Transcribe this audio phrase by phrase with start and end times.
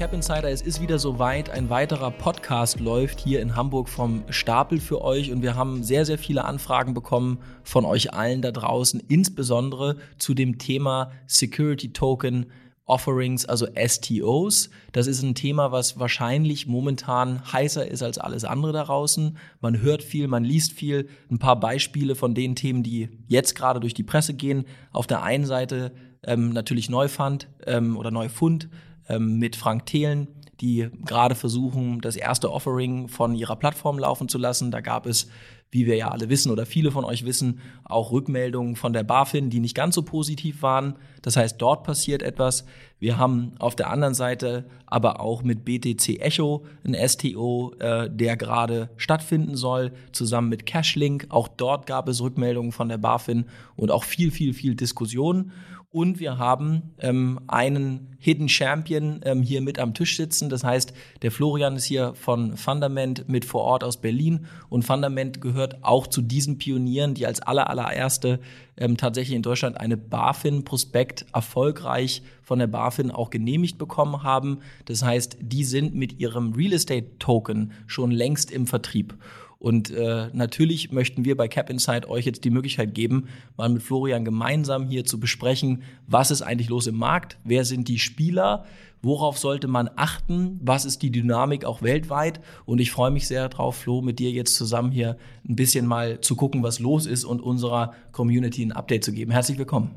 [0.00, 0.48] Cap Insider.
[0.48, 1.50] Es ist wieder soweit.
[1.50, 6.06] Ein weiterer Podcast läuft hier in Hamburg vom Stapel für euch und wir haben sehr,
[6.06, 12.46] sehr viele Anfragen bekommen von euch allen da draußen, insbesondere zu dem Thema Security Token
[12.86, 14.70] Offerings, also STOs.
[14.92, 19.36] Das ist ein Thema, was wahrscheinlich momentan heißer ist als alles andere da draußen.
[19.60, 21.10] Man hört viel, man liest viel.
[21.30, 24.64] Ein paar Beispiele von den Themen, die jetzt gerade durch die Presse gehen.
[24.92, 25.92] Auf der einen Seite
[26.22, 28.70] ähm, natürlich Neufund ähm, oder Neufund
[29.10, 30.28] ähm, mit Frank Thelen,
[30.60, 34.70] die gerade versuchen, das erste Offering von ihrer Plattform laufen zu lassen.
[34.70, 35.28] Da gab es,
[35.70, 39.48] wie wir ja alle wissen oder viele von euch wissen, auch Rückmeldungen von der BaFin,
[39.48, 40.96] die nicht ganz so positiv waren.
[41.22, 42.66] Das heißt, dort passiert etwas.
[42.98, 48.36] Wir haben auf der anderen Seite aber auch mit BTC Echo ein STO, äh, der
[48.36, 51.26] gerade stattfinden soll, zusammen mit Cashlink.
[51.30, 55.52] Auch dort gab es Rückmeldungen von der BaFin und auch viel, viel, viel Diskussion.
[55.92, 60.48] Und wir haben ähm, einen Hidden Champion ähm, hier mit am Tisch sitzen.
[60.48, 64.46] Das heißt, der Florian ist hier von Fundament mit vor Ort aus Berlin.
[64.68, 68.38] Und Fundament gehört auch zu diesen Pionieren, die als aller, allererste
[68.76, 74.60] ähm, tatsächlich in Deutschland eine BaFin-Prospekt erfolgreich von der BaFin auch genehmigt bekommen haben.
[74.84, 79.14] Das heißt, die sind mit ihrem Real Estate Token schon längst im Vertrieb.
[79.60, 83.82] Und äh, natürlich möchten wir bei Cap Insight euch jetzt die Möglichkeit geben, mal mit
[83.82, 88.64] Florian gemeinsam hier zu besprechen, was ist eigentlich los im Markt, wer sind die Spieler,
[89.02, 92.40] worauf sollte man achten, was ist die Dynamik auch weltweit.
[92.64, 96.22] Und ich freue mich sehr drauf, Flo, mit dir jetzt zusammen hier ein bisschen mal
[96.22, 99.30] zu gucken, was los ist und unserer Community ein Update zu geben.
[99.30, 99.90] Herzlich willkommen.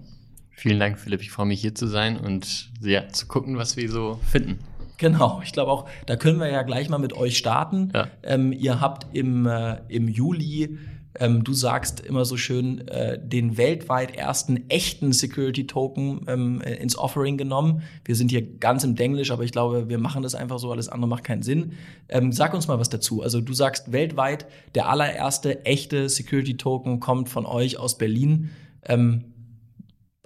[0.51, 1.21] Vielen Dank, Philipp.
[1.21, 4.59] Ich freue mich hier zu sein und ja, zu gucken, was wir so finden.
[5.03, 7.91] Genau, ich glaube auch, da können wir ja gleich mal mit euch starten.
[7.93, 8.07] Ja.
[8.23, 10.77] Ähm, ihr habt im, äh, im Juli,
[11.19, 16.75] ähm, du sagst immer so schön, äh, den weltweit ersten echten Security Token ähm, äh,
[16.75, 17.83] ins Offering genommen.
[18.05, 20.87] Wir sind hier ganz im Denglisch, aber ich glaube, wir machen das einfach so, alles
[20.87, 21.73] andere macht keinen Sinn.
[22.07, 23.21] Ähm, sag uns mal was dazu.
[23.21, 28.51] Also du sagst weltweit, der allererste echte Security Token kommt von euch aus Berlin.
[28.85, 29.25] Ähm,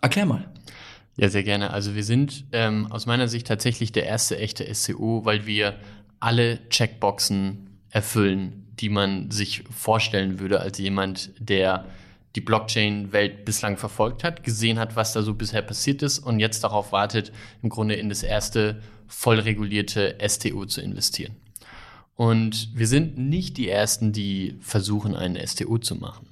[0.03, 0.45] erklär mal.
[1.17, 1.71] Ja, sehr gerne.
[1.71, 5.75] Also wir sind ähm, aus meiner Sicht tatsächlich der erste echte SCO, weil wir
[6.19, 11.85] alle Checkboxen erfüllen, die man sich vorstellen würde als jemand, der
[12.35, 16.63] die Blockchain-Welt bislang verfolgt hat, gesehen hat, was da so bisher passiert ist und jetzt
[16.63, 17.31] darauf wartet,
[17.63, 21.35] im Grunde in das erste voll regulierte STO zu investieren.
[22.15, 26.27] Und wir sind nicht die Ersten, die versuchen, einen STO zu machen.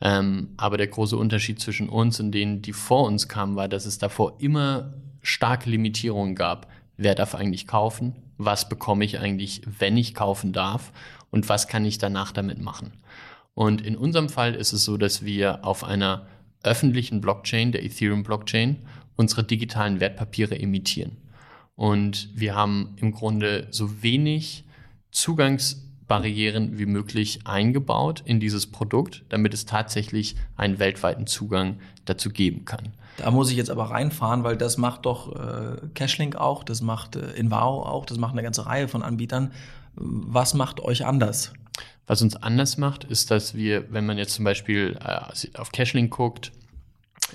[0.00, 3.86] Ähm, aber der große Unterschied zwischen uns und denen, die vor uns kamen, war, dass
[3.86, 6.70] es davor immer starke Limitierungen gab.
[6.96, 8.14] Wer darf eigentlich kaufen?
[8.38, 10.92] Was bekomme ich eigentlich, wenn ich kaufen darf?
[11.30, 12.92] Und was kann ich danach damit machen?
[13.54, 16.26] Und in unserem Fall ist es so, dass wir auf einer
[16.62, 18.76] öffentlichen Blockchain, der Ethereum Blockchain,
[19.16, 21.16] unsere digitalen Wertpapiere emittieren.
[21.74, 24.64] Und wir haben im Grunde so wenig
[25.10, 32.30] Zugangs Barrieren wie möglich eingebaut in dieses Produkt, damit es tatsächlich einen weltweiten Zugang dazu
[32.30, 32.92] geben kann.
[33.16, 37.16] Da muss ich jetzt aber reinfahren, weil das macht doch äh, Cashlink auch, das macht
[37.16, 39.52] äh, Invao auch, das macht eine ganze Reihe von Anbietern.
[39.94, 41.52] Was macht euch anders?
[42.06, 46.12] Was uns anders macht, ist, dass wir, wenn man jetzt zum Beispiel äh, auf Cashlink
[46.14, 46.52] guckt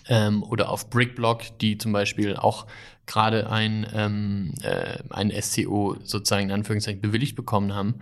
[0.08, 2.68] ähm, oder auf Brickblock, die zum Beispiel auch
[3.06, 7.96] gerade ein, ähm, äh, ein SCO sozusagen in Anführungszeichen bewilligt bekommen haben,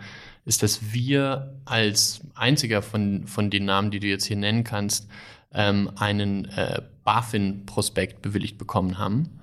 [0.50, 5.08] ist, dass wir als einziger von, von den Namen, die du jetzt hier nennen kannst,
[5.54, 9.40] ähm, einen äh, BaFin-Prospekt bewilligt bekommen haben,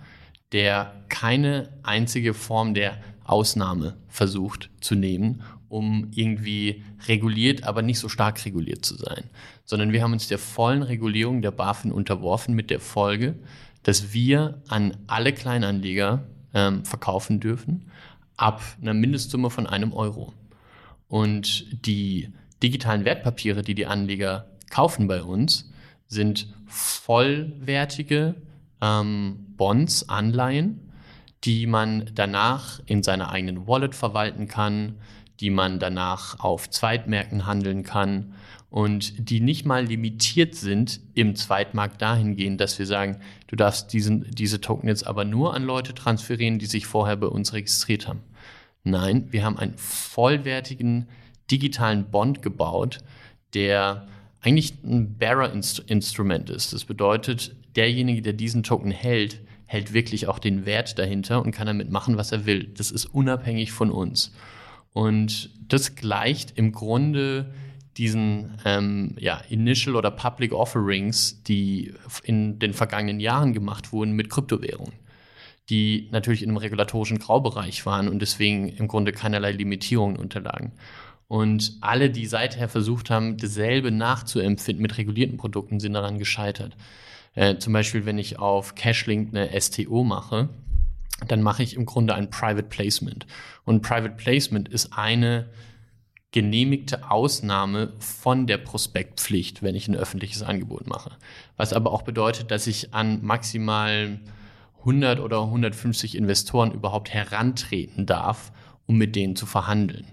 [0.50, 8.09] der keine einzige Form der Ausnahme versucht zu nehmen, um irgendwie reguliert, aber nicht so
[8.09, 9.31] stark reguliert zu sein,
[9.65, 13.37] sondern wir haben uns der vollen Regulierung der BaFin unterworfen mit der Folge,
[13.84, 17.87] dass wir an alle Kleinanleger ähm, verkaufen dürfen
[18.37, 20.33] ab einer Mindestsumme von einem Euro.
[21.09, 22.33] Und die
[22.63, 25.71] digitalen Wertpapiere, die die Anleger kaufen bei uns,
[26.07, 28.35] sind vollwertige
[28.81, 30.93] ähm, Bonds, Anleihen,
[31.45, 34.97] die man danach in seiner eigenen Wallet verwalten kann,
[35.41, 38.35] die man danach auf Zweitmärkten handeln kann
[38.71, 44.31] und die nicht mal limitiert sind im Zweitmarkt dahingehend, dass wir sagen, du darfst diesen,
[44.31, 48.23] diese Token jetzt aber nur an Leute transferieren, die sich vorher bei uns registriert haben.
[48.86, 51.09] Nein, wir haben einen vollwertigen
[51.50, 52.98] digitalen Bond gebaut,
[53.53, 54.06] der
[54.41, 56.72] eigentlich ein Bearer-Instrument ist.
[56.72, 61.66] Das bedeutet, derjenige, der diesen Token hält, hält wirklich auch den Wert dahinter und kann
[61.66, 62.71] damit machen, was er will.
[62.77, 64.33] Das ist unabhängig von uns.
[64.92, 67.53] Und das gleicht im Grunde
[67.97, 71.92] diesen ähm, ja, Initial oder Public Offerings, die
[72.22, 75.06] in den vergangenen Jahren gemacht wurden mit Kryptowährungen.
[75.68, 80.72] Die natürlich in einem regulatorischen Graubereich waren und deswegen im Grunde keinerlei Limitierungen unterlagen.
[81.28, 86.77] Und alle, die seither versucht haben, dasselbe nachzuempfinden mit regulierten Produkten, sind daran gescheitert.
[87.34, 90.48] Äh, zum Beispiel, wenn ich auf Cashlink eine STO mache,
[91.27, 93.27] dann mache ich im Grunde ein Private Placement.
[93.65, 95.48] Und Private Placement ist eine
[96.30, 101.12] genehmigte Ausnahme von der Prospektpflicht, wenn ich ein öffentliches Angebot mache.
[101.57, 104.21] Was aber auch bedeutet, dass ich an maximal
[104.86, 108.53] 100 oder 150 Investoren überhaupt herantreten darf,
[108.86, 110.06] um mit denen zu verhandeln.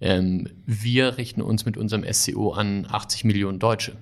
[0.00, 3.96] Ähm, wir richten uns mit unserem SCO an 80 Millionen Deutsche.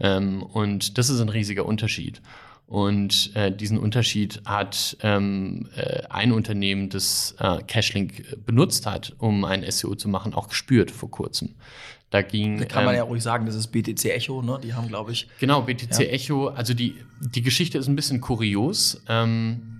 [0.00, 2.20] Ähm, und das ist ein riesiger Unterschied.
[2.66, 9.44] Und äh, diesen Unterschied hat ähm, äh, ein Unternehmen, das äh, Cashlink benutzt hat, um
[9.44, 11.56] ein SEO zu machen, auch gespürt vor kurzem.
[12.10, 12.58] Da ging.
[12.58, 14.60] Da kann man ähm, ja ruhig sagen, das ist BTC Echo, ne?
[14.62, 15.28] Die haben, glaube ich.
[15.40, 16.06] Genau, BTC ja.
[16.06, 16.48] Echo.
[16.48, 19.02] Also die, die Geschichte ist ein bisschen kurios.
[19.08, 19.79] Ähm,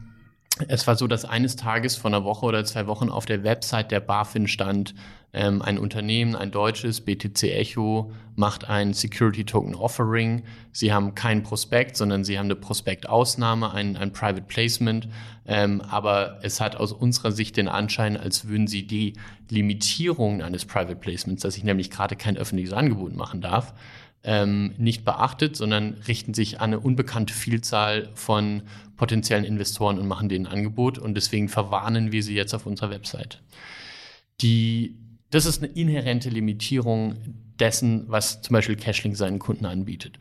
[0.68, 3.90] es war so, dass eines Tages vor einer Woche oder zwei Wochen auf der Website
[3.90, 4.94] der BaFin stand,
[5.32, 10.42] ähm, ein Unternehmen, ein deutsches, BTC Echo, macht ein Security Token Offering.
[10.72, 15.08] Sie haben kein Prospekt, sondern sie haben eine Prospektausnahme, ein, ein Private Placement.
[15.46, 19.12] Ähm, aber es hat aus unserer Sicht den Anschein, als würden sie die
[19.48, 23.72] Limitierungen eines Private Placements, dass ich nämlich gerade kein öffentliches Angebot machen darf,
[24.22, 28.62] ähm, nicht beachtet, sondern richten sich an eine unbekannte Vielzahl von
[28.96, 30.98] potenziellen Investoren und machen denen ein Angebot.
[30.98, 33.42] Und deswegen verwarnen wir sie jetzt auf unserer Website.
[34.40, 34.96] Die
[35.30, 37.14] das ist eine inhärente Limitierung
[37.58, 40.18] dessen, was zum Beispiel Cashling seinen Kunden anbietet.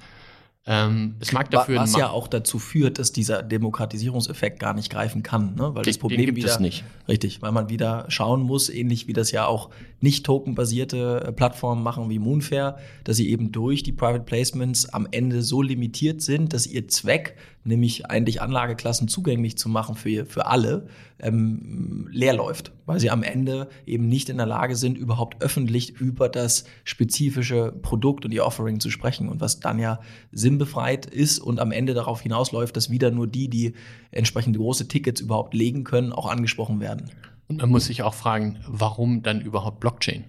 [0.66, 5.24] Ähm, es mag dafür was ja auch dazu führt, dass dieser Demokratisierungseffekt gar nicht greifen
[5.24, 5.74] kann, ne?
[5.74, 6.84] weil den, das Problem gibt wieder es nicht.
[7.08, 9.70] richtig, weil man wieder schauen muss, ähnlich wie das ja auch
[10.02, 15.08] nicht tokenbasierte äh, Plattformen machen wie Moonfair, dass sie eben durch die Private Placements am
[15.10, 20.46] Ende so limitiert sind, dass ihr Zweck nämlich eigentlich Anlageklassen zugänglich zu machen für, für
[20.48, 20.88] alle,
[21.20, 25.92] ähm, leer läuft, weil sie am Ende eben nicht in der Lage sind, überhaupt öffentlich
[26.00, 29.30] über das spezifische Produkt und ihr Offering zu sprechen.
[29.30, 30.00] Und was dann ja
[30.32, 33.74] sinnbefreit ist und am Ende darauf hinausläuft, dass wieder nur die, die
[34.12, 37.12] entsprechend große Tickets überhaupt legen können, auch angesprochen werden.
[37.48, 40.26] Und man muss sich auch fragen, warum dann überhaupt Blockchain?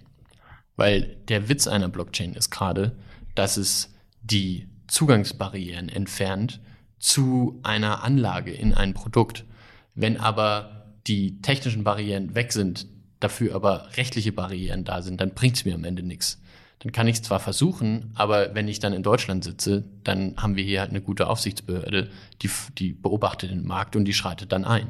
[0.75, 2.97] Weil der Witz einer Blockchain ist gerade,
[3.35, 3.93] dass es
[4.23, 6.59] die Zugangsbarrieren entfernt,
[7.01, 9.43] zu einer Anlage in ein Produkt.
[9.95, 12.87] Wenn aber die technischen Barrieren weg sind,
[13.19, 16.39] dafür aber rechtliche Barrieren da sind, dann bringt es mir am Ende nichts.
[16.79, 20.55] Dann kann ich es zwar versuchen, aber wenn ich dann in Deutschland sitze, dann haben
[20.55, 22.09] wir hier halt eine gute Aufsichtsbehörde,
[22.41, 24.87] die, die beobachtet den Markt und die schreitet dann ein.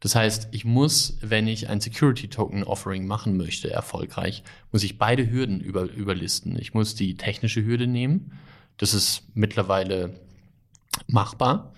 [0.00, 4.98] Das heißt, ich muss, wenn ich ein Security Token Offering machen möchte, erfolgreich, muss ich
[4.98, 6.58] beide Hürden über, überlisten.
[6.58, 8.32] Ich muss die technische Hürde nehmen.
[8.76, 10.20] Das ist mittlerweile
[11.06, 11.72] machbar,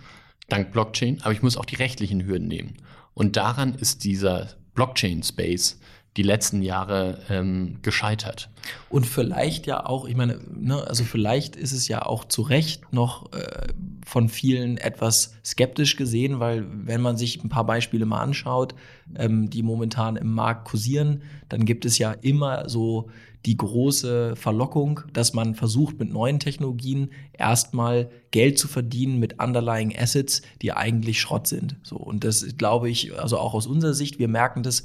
[0.48, 2.76] dank Blockchain, aber ich muss auch die rechtlichen Hürden nehmen.
[3.14, 5.80] Und daran ist dieser Blockchain-Space
[6.16, 8.48] die letzten Jahre ähm, gescheitert.
[8.88, 12.92] Und vielleicht ja auch, ich meine, ne, also vielleicht ist es ja auch zu Recht
[12.92, 13.68] noch äh,
[14.04, 18.74] von vielen etwas skeptisch gesehen, weil wenn man sich ein paar Beispiele mal anschaut,
[19.16, 23.10] ähm, die momentan im Markt kursieren, dann gibt es ja immer so
[23.46, 29.96] die große Verlockung, dass man versucht, mit neuen Technologien erstmal Geld zu verdienen mit underlying
[29.96, 31.76] Assets, die eigentlich Schrott sind.
[31.82, 31.96] So.
[31.96, 34.82] Und das glaube ich, also auch aus unserer Sicht, wir merken das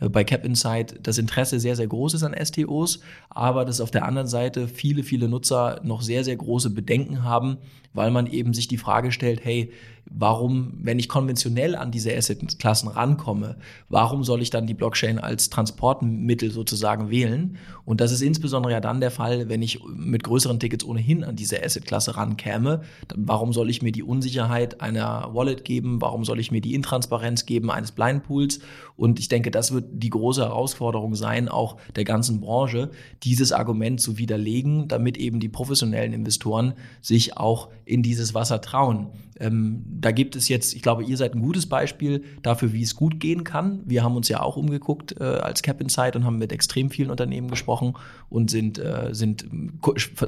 [0.00, 3.90] äh, bei Cap Insight das Interesse sehr, sehr groß ist an STOs, aber dass auf
[3.90, 7.58] der anderen Seite viele, viele Nutzer noch sehr, sehr große Bedenken haben,
[7.92, 9.72] weil man eben sich die Frage stellt, hey,
[10.16, 13.56] warum, wenn ich konventionell an diese Asset-Klassen rankomme,
[13.88, 17.56] warum soll ich dann die Blockchain als Transportmittel sozusagen wählen?
[17.84, 21.36] Und das ist insbesondere ja dann der Fall, wenn ich mit größeren Tickets ohnehin an
[21.36, 22.82] diese Asset-Klasse rankäme.
[23.14, 26.00] Warum soll ich mir die Unsicherheit einer Wallet geben?
[26.00, 28.60] Warum soll ich mir die Intransparenz geben eines Blindpools?
[28.96, 32.90] Und ich denke, das wird die große Herausforderung sein, auch der ganzen Branche,
[33.24, 39.08] dieses Argument zu widerlegen, damit eben die professionellen Investoren sich auch in dieses Wasser trauen.
[39.40, 42.94] Ähm, da gibt es jetzt, ich glaube, ihr seid ein gutes Beispiel dafür, wie es
[42.94, 43.82] gut gehen kann.
[43.84, 47.10] Wir haben uns ja auch umgeguckt äh, als Cap Insight und haben mit extrem vielen
[47.10, 47.94] Unternehmen gesprochen
[48.28, 49.46] und sind, äh, sind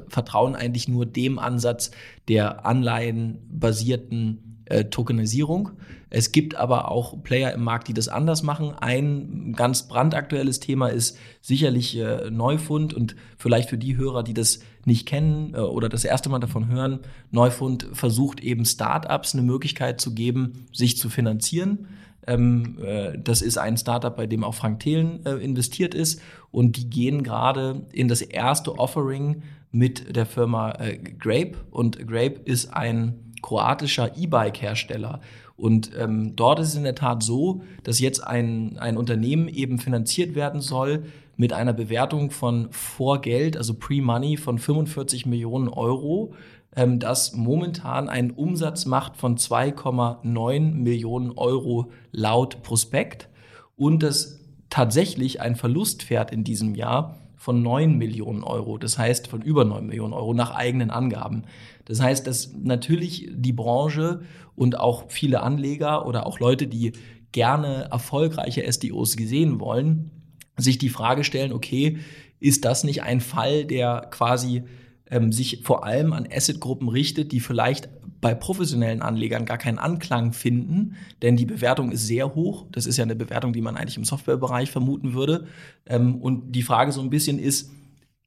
[0.08, 1.90] vertrauen eigentlich nur dem Ansatz
[2.28, 5.70] der anleihenbasierten äh, Tokenisierung.
[6.10, 8.74] Es gibt aber auch Player im Markt, die das anders machen.
[8.74, 14.60] Ein ganz brandaktuelles Thema ist sicherlich äh, Neufund und vielleicht für die Hörer, die das
[14.84, 20.00] nicht kennen äh, oder das erste Mal davon hören, Neufund versucht eben Startups eine Möglichkeit
[20.00, 21.88] zu geben, sich zu finanzieren.
[22.26, 26.20] Ähm, äh, das ist ein Startup, bei dem auch Frank Thelen äh, investiert ist
[26.50, 32.40] und die gehen gerade in das erste Offering mit der Firma äh, Grape und Grape
[32.44, 35.20] ist ein kroatischer E-Bike-Hersteller.
[35.56, 39.78] Und ähm, dort ist es in der Tat so, dass jetzt ein, ein Unternehmen eben
[39.78, 41.04] finanziert werden soll
[41.36, 46.34] mit einer Bewertung von Vorgeld, also Pre-Money von 45 Millionen Euro,
[46.74, 53.28] ähm, das momentan einen Umsatz macht von 2,9 Millionen Euro laut Prospekt
[53.76, 59.28] und das tatsächlich ein Verlust fährt in diesem Jahr von 9 Millionen Euro, das heißt
[59.28, 61.44] von über 9 Millionen Euro nach eigenen Angaben.
[61.84, 64.22] Das heißt, dass natürlich die Branche
[64.56, 66.90] und auch viele Anleger oder auch Leute, die
[67.30, 70.10] gerne erfolgreiche SDOs gesehen wollen,
[70.56, 71.98] sich die Frage stellen, okay,
[72.40, 74.64] ist das nicht ein Fall, der quasi
[75.10, 77.88] ähm, sich vor allem an Assetgruppen richtet, die vielleicht
[78.20, 82.66] bei professionellen Anlegern gar keinen Anklang finden, denn die Bewertung ist sehr hoch.
[82.72, 85.46] Das ist ja eine Bewertung, die man eigentlich im Softwarebereich vermuten würde.
[85.86, 87.70] Ähm, und die Frage so ein bisschen ist,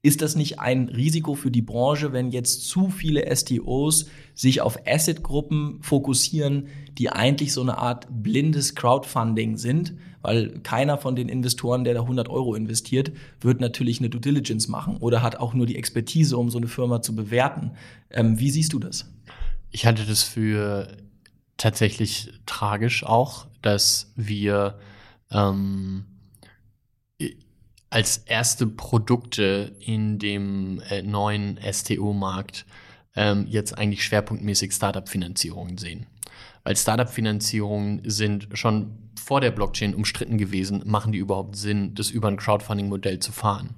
[0.02, 4.78] ist das nicht ein Risiko für die Branche, wenn jetzt zu viele STOs sich auf
[4.86, 9.94] Assetgruppen fokussieren, die eigentlich so eine Art blindes Crowdfunding sind?
[10.22, 14.68] Weil keiner von den Investoren, der da 100 Euro investiert, wird natürlich eine Due Diligence
[14.68, 17.72] machen oder hat auch nur die Expertise, um so eine Firma zu bewerten.
[18.10, 19.10] Ähm, wie siehst du das?
[19.70, 20.88] Ich halte das für
[21.56, 24.78] tatsächlich tragisch auch, dass wir
[25.30, 26.04] ähm,
[27.90, 32.64] als erste Produkte in dem äh, neuen STO-Markt
[33.16, 36.06] ähm, jetzt eigentlich schwerpunktmäßig Startup-Finanzierungen sehen.
[36.62, 42.28] Weil Startup-Finanzierungen sind schon vor der Blockchain umstritten gewesen, machen die überhaupt Sinn, das über
[42.28, 43.74] ein Crowdfunding-Modell zu fahren?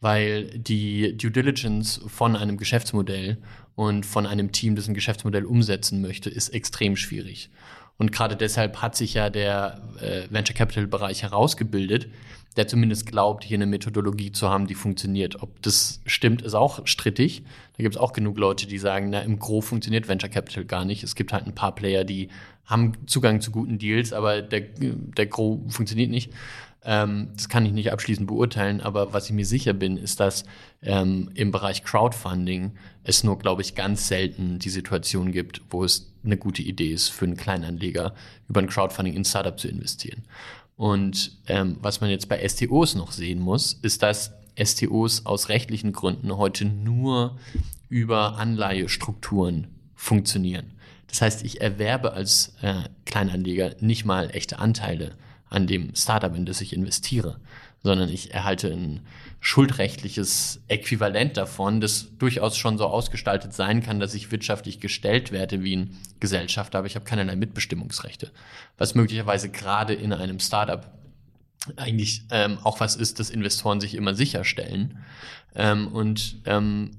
[0.00, 3.38] Weil die Due Diligence von einem Geschäftsmodell
[3.74, 7.50] und von einem Team, das ein Geschäftsmodell umsetzen möchte, ist extrem schwierig.
[7.98, 12.08] Und gerade deshalb hat sich ja der äh, Venture Capital Bereich herausgebildet,
[12.56, 15.42] der zumindest glaubt, hier eine Methodologie zu haben, die funktioniert.
[15.42, 17.42] Ob das stimmt, ist auch strittig.
[17.76, 20.84] Da gibt es auch genug Leute, die sagen, na, im Gro funktioniert Venture Capital gar
[20.84, 21.02] nicht.
[21.02, 22.28] Es gibt halt ein paar Player, die
[22.64, 26.32] haben Zugang zu guten Deals, aber der, der Gro funktioniert nicht.
[26.90, 30.44] Ähm, das kann ich nicht abschließend beurteilen, aber was ich mir sicher bin, ist, dass
[30.80, 32.72] ähm, im Bereich Crowdfunding
[33.04, 37.10] es nur, glaube ich, ganz selten die Situation gibt, wo es eine gute Idee ist,
[37.10, 38.14] für einen Kleinanleger
[38.48, 40.22] über ein Crowdfunding in Startup zu investieren.
[40.76, 45.92] Und ähm, was man jetzt bei STOs noch sehen muss, ist, dass STOs aus rechtlichen
[45.92, 47.36] Gründen heute nur
[47.90, 50.72] über Anleihestrukturen funktionieren.
[51.08, 55.16] Das heißt, ich erwerbe als äh, Kleinanleger nicht mal echte Anteile
[55.50, 57.38] an dem Startup, in das ich investiere,
[57.82, 59.00] sondern ich erhalte ein
[59.40, 65.62] schuldrechtliches Äquivalent davon, das durchaus schon so ausgestaltet sein kann, dass ich wirtschaftlich gestellt werde
[65.62, 68.30] wie ein Gesellschafter, aber ich habe keinerlei Mitbestimmungsrechte.
[68.78, 70.90] Was möglicherweise gerade in einem Startup
[71.76, 74.98] eigentlich ähm, auch was ist, das Investoren sich immer sicherstellen.
[75.54, 76.90] Ähm, und ähm,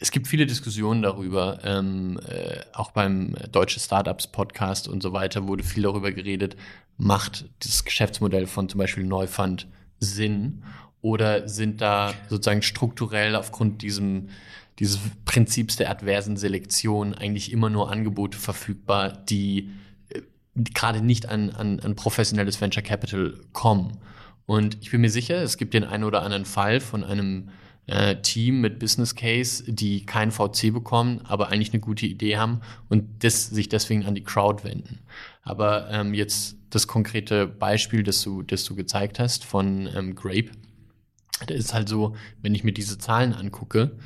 [0.00, 5.46] es gibt viele Diskussionen darüber, ähm, äh, auch beim Deutsche Startups Podcast und so weiter
[5.46, 6.56] wurde viel darüber geredet,
[6.96, 9.66] macht das Geschäftsmodell von zum Beispiel Neufund
[10.00, 10.62] Sinn
[11.00, 14.28] oder sind da sozusagen strukturell aufgrund diesem,
[14.78, 19.70] dieses Prinzips der adversen Selektion eigentlich immer nur Angebote verfügbar, die,
[20.54, 23.98] die gerade nicht an, an, an professionelles Venture Capital kommen?
[24.46, 27.50] Und ich bin mir sicher, es gibt den einen oder anderen Fall von einem
[27.86, 32.60] äh, Team mit Business Case, die kein VC bekommen, aber eigentlich eine gute Idee haben
[32.88, 35.00] und das, sich deswegen an die Crowd wenden.
[35.42, 40.50] Aber ähm, jetzt das konkrete Beispiel, das du, das du gezeigt hast von ähm, Grape,
[41.46, 43.96] das ist halt so, wenn ich mir diese Zahlen angucke,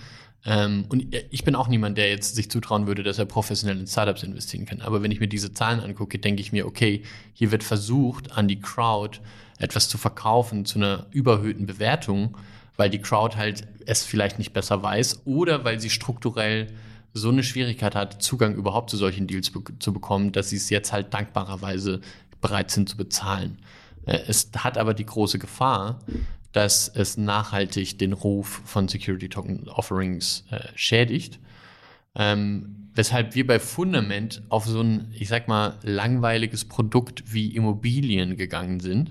[0.44, 3.86] ähm, und ich bin auch niemand, der jetzt sich zutrauen würde, dass er professionell in
[3.86, 4.80] Startups investieren kann.
[4.80, 8.48] Aber wenn ich mir diese Zahlen angucke, denke ich mir, okay, hier wird versucht, an
[8.48, 9.20] die Crowd
[9.58, 12.36] etwas zu verkaufen zu einer überhöhten Bewertung,
[12.78, 16.68] weil die Crowd halt es vielleicht nicht besser weiß oder weil sie strukturell
[17.12, 20.70] so eine Schwierigkeit hat, Zugang überhaupt zu solchen Deals be zu bekommen, dass sie es
[20.70, 22.00] jetzt halt dankbarerweise
[22.40, 23.58] bereit sind zu bezahlen.
[24.06, 25.98] Äh, es hat aber die große Gefahr,
[26.52, 31.40] dass es nachhaltig den Ruf von Security Token Offerings äh, schädigt.
[32.14, 38.36] Ähm, weshalb wir bei Fundament auf so ein, ich sag mal, langweiliges Produkt wie Immobilien
[38.36, 39.10] gegangen sind,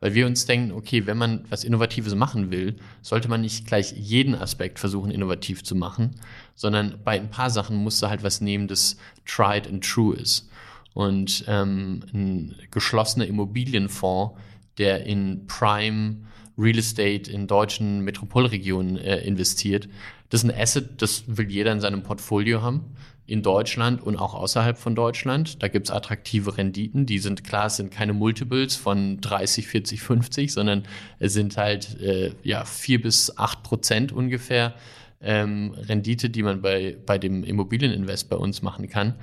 [0.00, 3.92] weil wir uns denken, okay, wenn man was Innovatives machen will, sollte man nicht gleich
[3.92, 6.16] jeden Aspekt versuchen, innovativ zu machen,
[6.54, 10.48] sondern bei ein paar Sachen musst du halt was nehmen, das tried and true ist.
[10.94, 14.38] Und ähm, ein geschlossener Immobilienfonds,
[14.78, 16.16] der in Prime
[16.56, 19.88] Real Estate in deutschen Metropolregionen äh, investiert,
[20.30, 22.84] das ist ein Asset, das will jeder in seinem Portfolio haben
[23.28, 25.62] in Deutschland und auch außerhalb von Deutschland.
[25.62, 27.04] Da gibt's attraktive Renditen.
[27.04, 30.84] Die sind klar, es sind keine Multiples von 30, 40, 50, sondern
[31.18, 34.74] es sind halt äh, ja vier bis acht Prozent ungefähr
[35.20, 39.14] ähm, Rendite, die man bei, bei dem Immobilieninvest bei uns machen kann.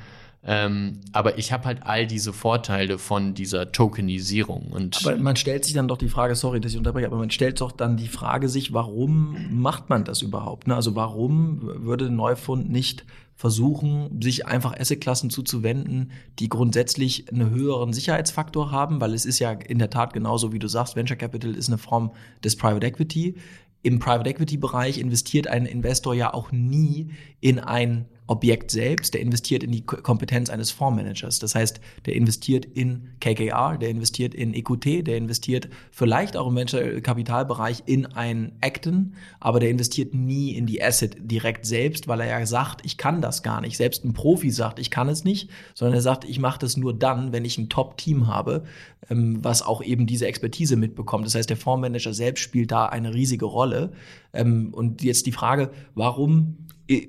[0.47, 4.67] Ähm, aber ich habe halt all diese Vorteile von dieser Tokenisierung.
[4.67, 7.31] Und aber man stellt sich dann doch die Frage, sorry, dass ich unterbreche, aber man
[7.31, 10.67] stellt doch dann die Frage sich, warum macht man das überhaupt?
[10.67, 10.75] Ne?
[10.75, 18.71] Also warum würde Neufund nicht versuchen, sich einfach Assetklassen zuzuwenden, die grundsätzlich einen höheren Sicherheitsfaktor
[18.71, 21.67] haben, weil es ist ja in der Tat genauso, wie du sagst, Venture Capital ist
[21.67, 22.11] eine Form
[22.43, 23.35] des Private Equity.
[23.81, 27.09] Im Private Equity Bereich investiert ein Investor ja auch nie
[27.41, 31.37] in ein Objekt selbst, der investiert in die Kompetenz eines Fondsmanagers.
[31.39, 36.55] Das heißt, der investiert in KKR, der investiert in EQT, der investiert vielleicht auch im
[36.55, 42.39] Venture-Kapitalbereich in ein Acton, aber der investiert nie in die Asset direkt selbst, weil er
[42.39, 43.77] ja sagt, ich kann das gar nicht.
[43.77, 46.97] Selbst ein Profi sagt, ich kann es nicht, sondern er sagt, ich mache das nur
[46.97, 48.63] dann, wenn ich ein Top-Team habe,
[49.09, 51.25] ähm, was auch eben diese Expertise mitbekommt.
[51.27, 53.91] Das heißt, der Fondsmanager selbst spielt da eine riesige Rolle.
[54.33, 56.57] Ähm, und jetzt die Frage, warum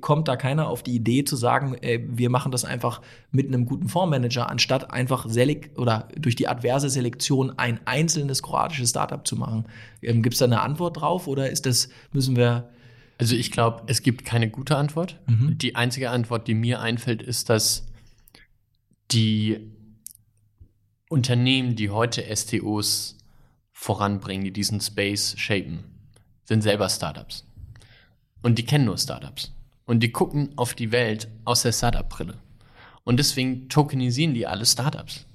[0.00, 3.66] kommt da keiner auf die Idee zu sagen, ey, wir machen das einfach mit einem
[3.66, 9.36] guten Fondsmanager, anstatt einfach selek oder durch die adverse Selektion ein einzelnes kroatisches Startup zu
[9.36, 9.66] machen.
[10.02, 12.70] Ähm, Gibt es da eine Antwort drauf oder ist das, müssen wir.
[13.18, 15.20] Also ich glaube, es gibt keine gute Antwort.
[15.26, 15.58] Mhm.
[15.58, 17.86] Die einzige Antwort, die mir einfällt, ist, dass
[19.10, 19.58] die
[21.08, 23.18] Unternehmen, die heute STOs
[23.72, 25.84] voranbringen, die diesen Space shapen,
[26.44, 27.44] sind selber Startups.
[28.42, 29.52] Und die kennen nur Startups.
[29.86, 32.34] Und die gucken auf die Welt aus der Startup-Brille.
[33.04, 35.26] Und deswegen tokenisieren die alle Startups.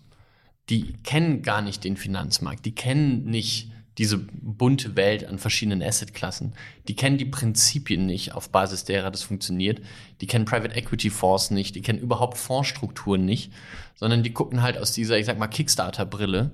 [0.70, 2.65] Die kennen gar nicht den Finanzmarkt.
[2.65, 6.53] Die kennen nicht diese bunte Welt an verschiedenen Assetklassen.
[6.88, 9.81] Die kennen die Prinzipien nicht, auf Basis derer das funktioniert.
[10.22, 11.75] Die kennen Private Equity Fonds nicht.
[11.75, 13.51] Die kennen überhaupt Fondsstrukturen nicht,
[13.96, 16.51] sondern die gucken halt aus dieser, ich sag mal, Kickstarter-Brille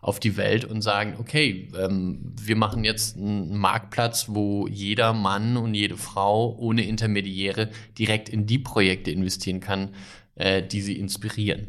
[0.00, 5.56] auf die Welt und sagen, okay, ähm, wir machen jetzt einen Marktplatz, wo jeder Mann
[5.56, 9.94] und jede Frau ohne Intermediäre direkt in die Projekte investieren kann,
[10.36, 11.68] äh, die sie inspirieren.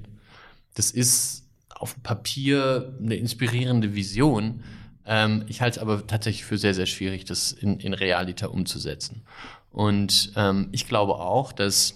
[0.75, 4.63] Das ist auf Papier eine inspirierende Vision.
[5.05, 9.23] Ähm, ich halte es aber tatsächlich für sehr, sehr schwierig, das in, in Realita umzusetzen.
[9.71, 11.95] Und ähm, ich glaube auch, dass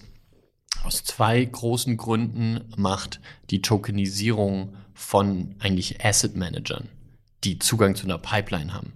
[0.84, 6.88] aus zwei großen Gründen macht die Tokenisierung von eigentlich Asset Managern,
[7.44, 8.92] die Zugang zu einer Pipeline haben,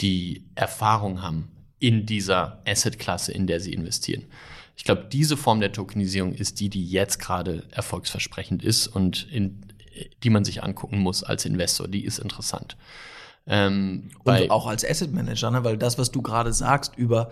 [0.00, 4.24] die Erfahrung haben in dieser Asset-Klasse, in der sie investieren.
[4.76, 9.66] Ich glaube, diese Form der Tokenisierung ist die, die jetzt gerade erfolgsversprechend ist und in,
[10.22, 11.88] die man sich angucken muss als Investor.
[11.88, 12.76] Die ist interessant.
[13.46, 15.64] Ähm, und auch als Asset Manager, ne?
[15.64, 17.30] weil das, was du gerade sagst über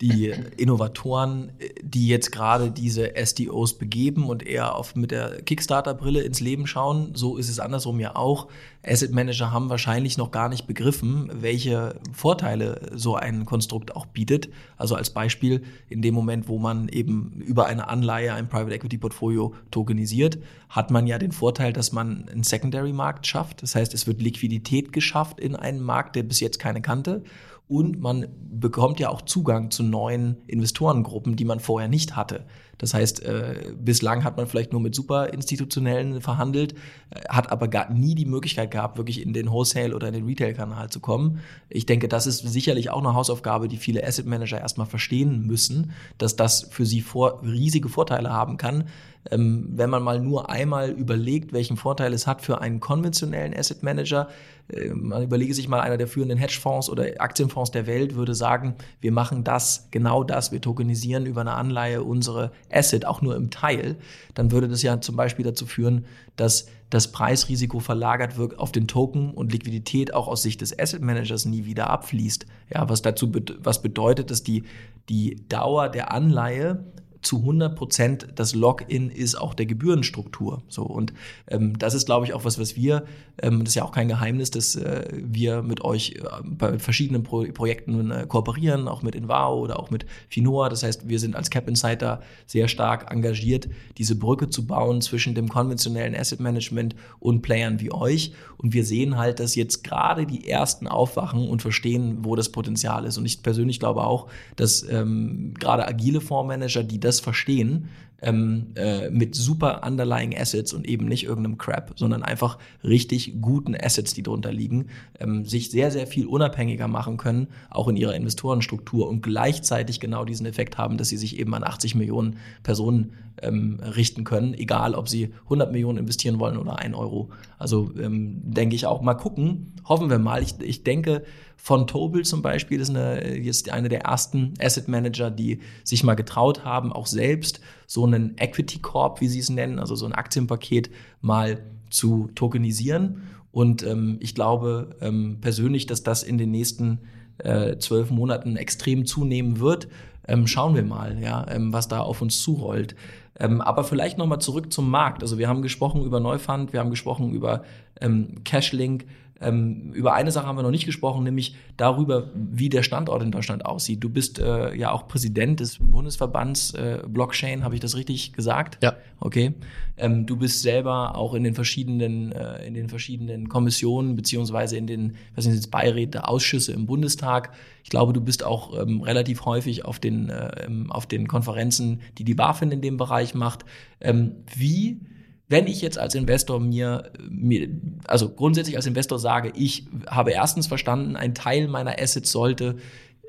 [0.00, 1.50] die Innovatoren,
[1.82, 7.10] die jetzt gerade diese SDOs begeben und eher auf, mit der Kickstarter-Brille ins Leben schauen.
[7.14, 8.46] So ist es andersrum ja auch.
[8.84, 14.48] Asset Manager haben wahrscheinlich noch gar nicht begriffen, welche Vorteile so ein Konstrukt auch bietet.
[14.76, 18.98] Also als Beispiel in dem Moment, wo man eben über eine Anleihe ein Private Equity
[18.98, 23.64] Portfolio tokenisiert, hat man ja den Vorteil, dass man einen Secondary Markt schafft.
[23.64, 27.24] Das heißt, es wird Liquidität geschafft in einen Markt, der bis jetzt keine kannte
[27.68, 32.46] und man bekommt ja auch Zugang zu neuen Investorengruppen, die man vorher nicht hatte.
[32.78, 36.74] Das heißt, äh, bislang hat man vielleicht nur mit Superinstitutionellen verhandelt,
[37.10, 40.24] äh, hat aber gar nie die Möglichkeit gehabt, wirklich in den Wholesale- oder in den
[40.26, 41.40] Retail-Kanal zu kommen.
[41.68, 45.92] Ich denke, das ist sicherlich auch eine Hausaufgabe, die viele Asset Manager erstmal verstehen müssen,
[46.18, 48.84] dass das für sie vor, riesige Vorteile haben kann,
[49.30, 53.82] ähm, wenn man mal nur einmal überlegt, welchen Vorteil es hat für einen konventionellen Asset
[53.82, 54.28] Manager,
[54.68, 58.76] äh, man überlege sich mal, einer der führenden Hedgefonds oder Aktienfonds der Welt würde sagen,
[59.00, 63.50] wir machen das, genau das, wir tokenisieren über eine Anleihe unsere Asset, auch nur im
[63.50, 63.96] Teil,
[64.34, 68.88] dann würde das ja zum Beispiel dazu führen, dass das Preisrisiko verlagert wird auf den
[68.88, 72.46] Token und Liquidität auch aus Sicht des Asset Managers nie wieder abfließt.
[72.72, 74.64] Ja, was dazu, was bedeutet, dass die,
[75.08, 76.84] die Dauer der Anleihe
[77.22, 80.62] zu 100 Prozent das Login ist auch der Gebührenstruktur.
[80.68, 81.12] So und
[81.48, 83.04] ähm, das ist, glaube ich, auch was, was wir,
[83.42, 87.22] ähm, das ist ja auch kein Geheimnis, dass äh, wir mit euch äh, bei verschiedenen
[87.22, 90.68] Pro Projekten äh, kooperieren, auch mit Invao oder auch mit Finoa.
[90.68, 95.34] Das heißt, wir sind als Cap Insider sehr stark engagiert, diese Brücke zu bauen zwischen
[95.34, 98.32] dem konventionellen Asset Management und Playern wie euch.
[98.56, 103.04] Und wir sehen halt, dass jetzt gerade die ersten aufwachen und verstehen, wo das Potenzial
[103.04, 103.16] ist.
[103.18, 107.88] Und ich persönlich glaube auch, dass ähm, gerade agile Fondsmanager, die das das verstehen,
[108.20, 113.76] ähm, äh, mit super underlying Assets und eben nicht irgendeinem Crap, sondern einfach richtig guten
[113.76, 114.86] Assets, die drunter liegen,
[115.20, 120.24] ähm, sich sehr, sehr viel unabhängiger machen können, auch in ihrer Investorenstruktur und gleichzeitig genau
[120.24, 124.94] diesen Effekt haben, dass sie sich eben an 80 Millionen Personen ähm, richten können, egal
[124.94, 127.30] ob sie 100 Millionen investieren wollen oder ein Euro.
[127.56, 130.42] Also ähm, denke ich auch mal gucken, hoffen wir mal.
[130.42, 131.22] Ich, ich denke,
[131.56, 136.14] von Tobel zum Beispiel ist eine, jetzt eine der ersten Asset Manager, die sich mal
[136.14, 140.12] getraut haben, auch selbst so einen Equity Corp, wie sie es nennen, also so ein
[140.12, 140.90] Aktienpaket
[141.22, 143.22] mal zu tokenisieren.
[143.50, 147.00] Und ähm, ich glaube ähm, persönlich, dass das in den nächsten
[147.38, 149.88] äh, zwölf Monaten extrem zunehmen wird.
[150.26, 152.94] Ähm, schauen wir mal, ja, ähm, was da auf uns zurollt.
[153.40, 155.22] Ähm, aber vielleicht nochmal zurück zum Markt.
[155.22, 157.64] Also wir haben gesprochen über Neufund, wir haben gesprochen über
[158.02, 159.06] ähm, Cashlink,
[159.40, 163.30] ähm, über eine Sache haben wir noch nicht gesprochen, nämlich darüber, wie der Standort in
[163.30, 164.02] Deutschland aussieht.
[164.02, 168.78] Du bist äh, ja auch Präsident des Bundesverbands äh, Blockchain, habe ich das richtig gesagt?
[168.82, 168.96] Ja.
[169.20, 169.54] Okay.
[169.96, 174.86] Ähm, du bist selber auch in den verschiedenen, äh, in den verschiedenen Kommissionen beziehungsweise in
[174.86, 177.52] den, was sind jetzt Beiräte, Ausschüsse im Bundestag.
[177.84, 182.24] Ich glaube, du bist auch ähm, relativ häufig auf den, äh, auf den Konferenzen, die
[182.24, 183.64] die BaFin in dem Bereich macht.
[184.00, 185.00] Ähm, wie
[185.48, 187.68] wenn ich jetzt als Investor mir, mir,
[188.06, 192.76] also grundsätzlich als Investor sage, ich habe erstens verstanden, ein Teil meiner Assets sollte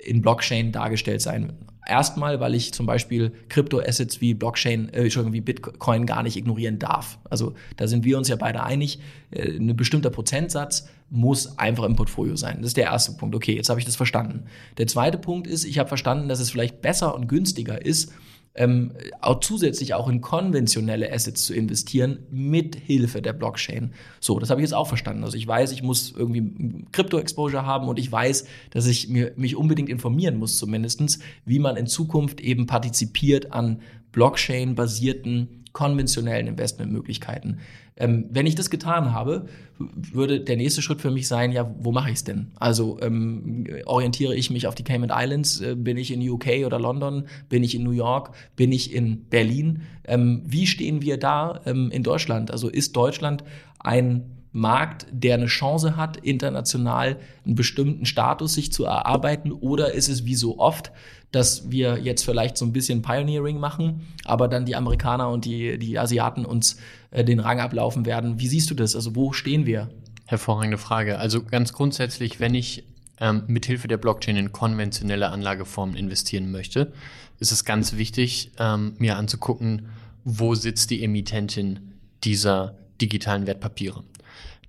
[0.04, 1.54] in Blockchain dargestellt sein.
[1.88, 6.78] Erstmal, weil ich zum Beispiel Kryptoassets wie Blockchain, äh, Entschuldigung, wie Bitcoin gar nicht ignorieren
[6.78, 7.18] darf.
[7.30, 9.00] Also da sind wir uns ja beide einig.
[9.32, 12.58] Äh, ein bestimmter Prozentsatz muss einfach im Portfolio sein.
[12.58, 13.34] Das ist der erste Punkt.
[13.34, 14.46] Okay, jetzt habe ich das verstanden.
[14.78, 18.12] Der zweite Punkt ist, ich habe verstanden, dass es vielleicht besser und günstiger ist,
[18.60, 18.92] ähm,
[19.22, 23.94] auch zusätzlich auch in konventionelle Assets zu investieren mit Hilfe der Blockchain.
[24.20, 25.24] So, das habe ich jetzt auch verstanden.
[25.24, 29.56] Also ich weiß, ich muss irgendwie Krypto-Exposure haben und ich weiß, dass ich mir, mich
[29.56, 37.60] unbedingt informieren muss, zumindestens, wie man in Zukunft eben partizipiert an Blockchain-basierten konventionellen Investmentmöglichkeiten.
[38.00, 39.46] Ähm, wenn ich das getan habe,
[39.78, 42.52] würde der nächste Schritt für mich sein, ja, wo mache ich es denn?
[42.56, 46.80] Also ähm, orientiere ich mich auf die Cayman Islands, äh, bin ich in UK oder
[46.80, 49.82] London, bin ich in New York, bin ich in Berlin?
[50.06, 52.52] Ähm, wie stehen wir da ähm, in Deutschland?
[52.52, 53.44] Also ist Deutschland
[53.80, 59.52] ein Markt, der eine Chance hat, international einen bestimmten Status sich zu erarbeiten?
[59.52, 60.92] Oder ist es wie so oft,
[61.32, 65.78] dass wir jetzt vielleicht so ein bisschen Pioneering machen, aber dann die Amerikaner und die,
[65.78, 66.78] die Asiaten uns
[67.12, 68.40] äh, den Rang ablaufen werden?
[68.40, 68.96] Wie siehst du das?
[68.96, 69.90] Also wo stehen wir?
[70.26, 71.20] Hervorragende Frage.
[71.20, 72.84] Also ganz grundsätzlich, wenn ich
[73.20, 76.94] ähm, mithilfe der Blockchain in konventionelle Anlageformen investieren möchte,
[77.40, 79.90] ist es ganz wichtig, ähm, mir anzugucken,
[80.24, 84.04] wo sitzt die Emittentin dieser digitalen Wertpapiere.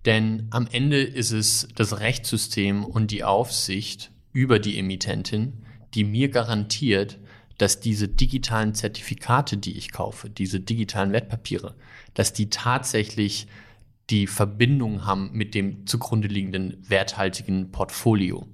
[0.07, 6.29] Denn am Ende ist es das Rechtssystem und die Aufsicht über die Emittentin, die mir
[6.29, 7.19] garantiert,
[7.59, 11.75] dass diese digitalen Zertifikate, die ich kaufe, diese digitalen Wertpapiere,
[12.15, 13.49] dass die tatsächlich
[14.09, 18.47] die Verbindung haben mit dem zugrunde liegenden werthaltigen Portfolio.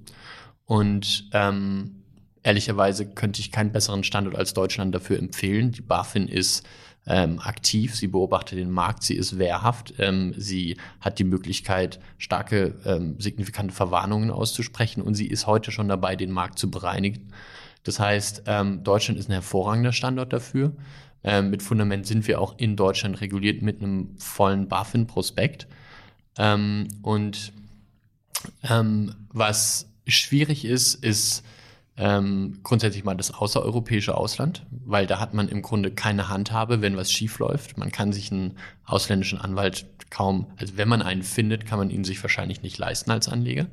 [0.65, 2.03] Und ähm,
[2.43, 5.71] ehrlicherweise könnte ich keinen besseren Standort als Deutschland dafür empfehlen.
[5.71, 6.67] Die BaFin ist
[7.07, 12.75] ähm, aktiv, sie beobachtet den Markt, sie ist wehrhaft, ähm, sie hat die Möglichkeit, starke,
[12.85, 17.31] ähm, signifikante Verwarnungen auszusprechen und sie ist heute schon dabei, den Markt zu bereinigen.
[17.83, 20.73] Das heißt, ähm, Deutschland ist ein hervorragender Standort dafür.
[21.23, 25.67] Ähm, mit Fundament sind wir auch in Deutschland reguliert mit einem vollen BaFin-Prospekt.
[26.37, 27.53] Ähm, und
[29.29, 31.43] was schwierig ist, ist,
[31.97, 36.95] ähm, grundsätzlich mal das außereuropäische Ausland, weil da hat man im Grunde keine Handhabe, wenn
[36.95, 37.77] was schief läuft.
[37.77, 42.03] Man kann sich einen ausländischen Anwalt kaum, also wenn man einen findet, kann man ihn
[42.03, 43.65] sich wahrscheinlich nicht leisten als Anleger.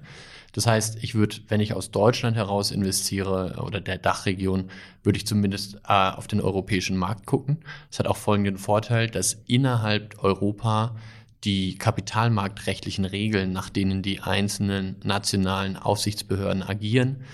[0.53, 4.71] Das heißt, ich würde, wenn ich aus Deutschland heraus investiere oder der Dachregion,
[5.03, 7.59] würde ich zumindest äh, auf den europäischen Markt gucken.
[7.91, 10.95] Das hat auch folgenden Vorteil, dass innerhalb Europa
[11.43, 17.25] die kapitalmarktrechtlichen Regeln, nach denen die einzelnen nationalen Aufsichtsbehörden agieren,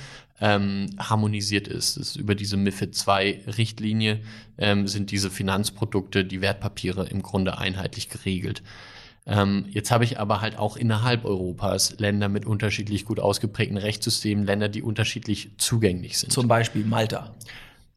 [0.41, 1.97] ähm, harmonisiert ist.
[1.97, 2.17] ist.
[2.17, 4.21] Über diese MIFID II-Richtlinie
[4.59, 8.63] ähm, sind diese Finanzprodukte, die Wertpapiere im Grunde einheitlich geregelt.
[9.27, 14.45] Ähm, jetzt habe ich aber halt auch innerhalb Europas Länder mit unterschiedlich gut ausgeprägten Rechtssystemen,
[14.45, 16.33] Länder, die unterschiedlich zugänglich sind.
[16.33, 17.35] Zum Beispiel Malta.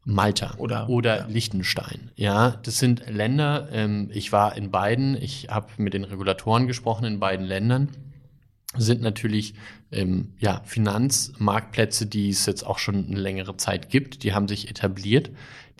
[0.04, 1.26] Malta oder, oder ja.
[1.26, 2.10] Liechtenstein.
[2.14, 7.06] Ja, das sind Länder, ähm, ich war in beiden, ich habe mit den Regulatoren gesprochen
[7.06, 7.88] in beiden Ländern
[8.76, 9.54] sind natürlich
[9.92, 14.22] ähm, ja, Finanzmarktplätze, die es jetzt auch schon eine längere Zeit gibt.
[14.22, 15.30] Die haben sich etabliert.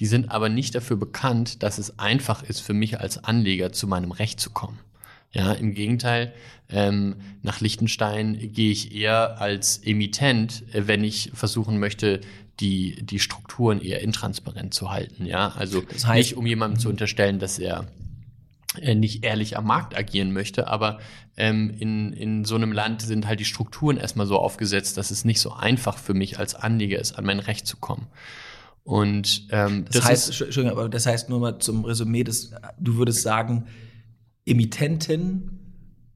[0.01, 3.87] Die sind aber nicht dafür bekannt, dass es einfach ist für mich als Anleger zu
[3.87, 4.79] meinem Recht zu kommen.
[5.33, 6.33] Ja, im Gegenteil,
[6.69, 12.21] ähm, nach Liechtenstein gehe ich eher als Emittent, äh, wenn ich versuchen möchte,
[12.61, 15.27] die, die Strukturen eher intransparent zu halten.
[15.27, 17.89] Ja, also das heißt, nicht um jemandem zu unterstellen, dass er
[18.83, 20.99] nicht ehrlich am Markt agieren möchte, aber
[21.37, 25.25] ähm, in, in so einem Land sind halt die Strukturen erstmal so aufgesetzt, dass es
[25.25, 28.07] nicht so einfach für mich als Anleger ist, an mein Recht zu kommen.
[28.85, 32.51] Und ähm, das, das heißt, ist, Entschuldigung, aber das heißt nur mal zum Resümee, dass
[32.79, 33.67] du würdest sagen,
[34.45, 35.61] Emittenten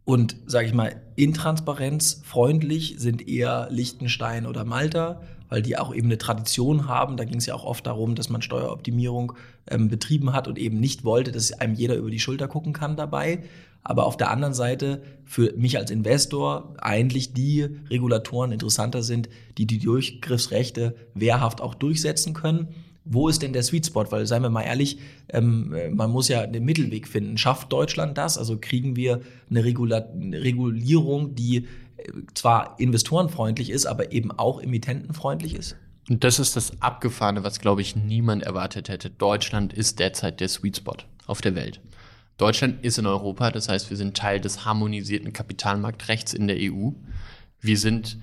[0.05, 6.19] und, sage ich mal, intransparenzfreundlich sind eher Liechtenstein oder Malta, weil die auch eben eine
[6.19, 7.17] Tradition haben.
[7.17, 9.33] Da ging es ja auch oft darum, dass man Steueroptimierung
[9.69, 12.97] ähm, betrieben hat und eben nicht wollte, dass einem jeder über die Schulter gucken kann
[12.97, 13.43] dabei.
[13.83, 19.67] Aber auf der anderen Seite für mich als Investor eigentlich die Regulatoren interessanter sind, die
[19.67, 22.69] die Durchgriffsrechte wehrhaft auch durchsetzen können
[23.11, 24.05] wo ist denn der Sweet Spot?
[24.11, 24.99] Weil, seien wir mal ehrlich,
[25.31, 27.39] ähm, man muss ja den Mittelweg finden.
[27.39, 28.37] Schafft Deutschland das?
[28.37, 31.67] Also kriegen wir eine, Regula eine Regulierung, die
[32.35, 35.77] zwar investorenfreundlich ist, aber eben auch emittentenfreundlich ist?
[36.09, 39.11] Und das ist das Abgefahrene, was, glaube ich, niemand erwartet hätte.
[39.11, 41.81] Deutschland ist derzeit der Sweet Spot auf der Welt.
[42.39, 46.91] Deutschland ist in Europa, das heißt, wir sind Teil des harmonisierten Kapitalmarktrechts in der EU.
[47.61, 48.19] Wir sind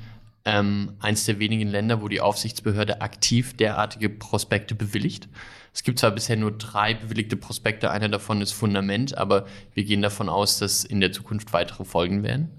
[0.46, 5.28] ähm, eins der wenigen Länder, wo die Aufsichtsbehörde aktiv derartige Prospekte bewilligt.
[5.74, 10.02] Es gibt zwar bisher nur drei bewilligte Prospekte, einer davon ist Fundament, aber wir gehen
[10.02, 12.50] davon aus, dass in der Zukunft weitere folgen werden.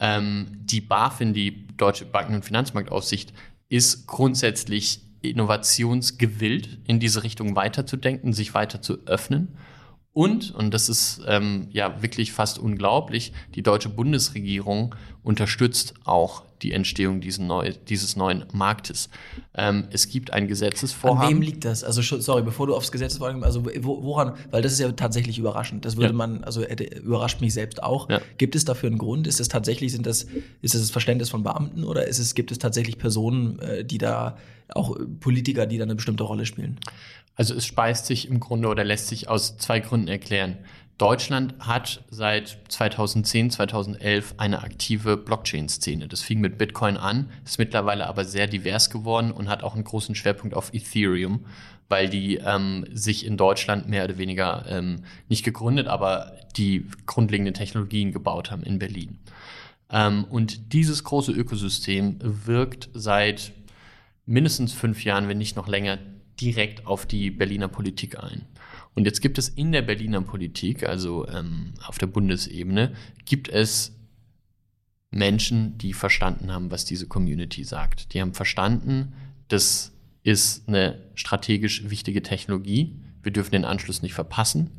[0.00, 3.32] Ähm, die BaFin, die Deutsche Banken- und Finanzmarktaufsicht,
[3.68, 9.48] ist grundsätzlich innovationsgewillt, in diese Richtung weiterzudenken, sich weiter zu öffnen.
[10.20, 16.72] Und, und das ist ähm, ja wirklich fast unglaublich, die deutsche Bundesregierung unterstützt auch die
[16.72, 19.08] Entstehung neu, dieses neuen Marktes.
[19.54, 21.22] Ähm, es gibt ein Gesetzesvorhaben.
[21.22, 21.84] An wem liegt das?
[21.84, 25.86] Also, sorry, bevor du aufs Gesetzesvorhaben, also woran, weil das ist ja tatsächlich überraschend.
[25.86, 26.12] Das würde ja.
[26.12, 28.10] man, also überrascht mich selbst auch.
[28.10, 28.20] Ja.
[28.36, 29.26] Gibt es dafür einen Grund?
[29.26, 30.26] Ist es tatsächlich, sind das,
[30.60, 33.96] ist es das Verständnis von Beamten oder ist es, gibt es tatsächlich Personen, äh, die
[33.96, 34.36] da,
[34.74, 36.78] auch Politiker, die da eine bestimmte Rolle spielen?
[37.40, 40.58] Also es speist sich im Grunde oder lässt sich aus zwei Gründen erklären.
[40.98, 46.06] Deutschland hat seit 2010, 2011 eine aktive Blockchain-Szene.
[46.06, 49.84] Das fing mit Bitcoin an, ist mittlerweile aber sehr divers geworden und hat auch einen
[49.84, 51.46] großen Schwerpunkt auf Ethereum,
[51.88, 57.54] weil die ähm, sich in Deutschland mehr oder weniger ähm, nicht gegründet, aber die grundlegenden
[57.54, 59.18] Technologien gebaut haben in Berlin.
[59.88, 63.52] Ähm, und dieses große Ökosystem wirkt seit
[64.26, 65.96] mindestens fünf Jahren, wenn nicht noch länger,
[66.40, 68.46] direkt auf die Berliner Politik ein.
[68.94, 72.92] Und jetzt gibt es in der Berliner Politik, also ähm, auf der Bundesebene,
[73.24, 73.96] gibt es
[75.10, 78.14] Menschen, die verstanden haben, was diese Community sagt.
[78.14, 79.12] Die haben verstanden,
[79.48, 83.00] das ist eine strategisch wichtige Technologie.
[83.22, 84.70] Wir dürfen den Anschluss nicht verpassen.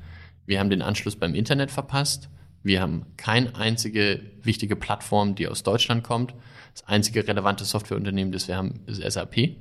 [0.46, 2.30] Wir haben den Anschluss beim Internet verpasst.
[2.64, 6.34] Wir haben keine einzige wichtige Plattform, die aus Deutschland kommt.
[6.74, 9.58] Das einzige relevante Softwareunternehmen, das wir haben, ist SAP.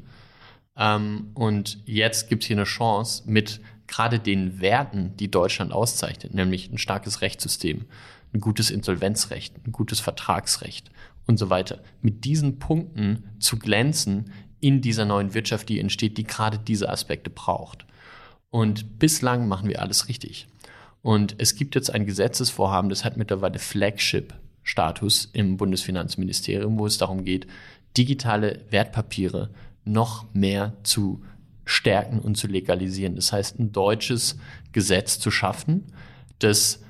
[0.77, 6.33] Ähm, und jetzt gibt es hier eine Chance mit gerade den Werten, die Deutschland auszeichnet,
[6.33, 7.87] nämlich ein starkes Rechtssystem,
[8.33, 10.91] ein gutes Insolvenzrecht, ein gutes Vertragsrecht
[11.27, 16.25] und so weiter, mit diesen Punkten zu glänzen in dieser neuen Wirtschaft, die entsteht, die
[16.25, 17.87] gerade diese Aspekte braucht.
[18.51, 20.47] Und bislang machen wir alles richtig.
[21.03, 27.25] Und es gibt jetzt ein Gesetzesvorhaben, das hat mittlerweile Flagship-Status im Bundesfinanzministerium, wo es darum
[27.25, 27.47] geht,
[27.97, 29.51] digitale Wertpapiere
[29.85, 31.23] noch mehr zu
[31.65, 33.17] stärken und zu legalisieren.
[33.17, 34.39] Das heißt, ein deutsches
[34.73, 35.85] Gesetz zu schaffen,
[36.39, 36.81] das